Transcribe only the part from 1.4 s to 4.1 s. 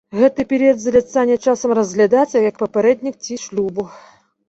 часам разглядаецца як папярэднік ці шлюбу.